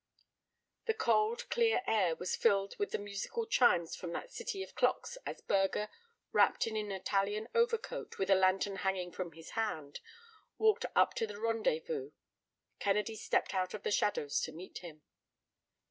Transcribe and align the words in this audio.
The 0.85 0.95
cold, 0.95 1.47
clear 1.51 1.83
air 1.85 2.15
was 2.15 2.35
filled 2.35 2.73
with 2.79 2.89
the 2.89 2.97
musical 2.97 3.45
chimes 3.45 3.95
from 3.95 4.13
that 4.13 4.31
city 4.33 4.63
of 4.63 4.73
clocks 4.73 5.15
as 5.27 5.41
Burger, 5.41 5.89
wrapped 6.31 6.65
in 6.65 6.75
an 6.75 6.91
Italian 6.91 7.47
overcoat, 7.53 8.17
with 8.17 8.31
a 8.31 8.35
lantern 8.35 8.77
hanging 8.77 9.11
from 9.11 9.33
his 9.33 9.51
hand, 9.51 9.99
walked 10.57 10.87
up 10.95 11.13
to 11.13 11.27
the 11.27 11.39
rendezvous. 11.39 12.13
Kennedy 12.79 13.15
stepped 13.15 13.53
out 13.53 13.75
of 13.75 13.83
the 13.83 13.91
shadow 13.91 14.27
to 14.27 14.51
meet 14.51 14.79
him. 14.79 15.03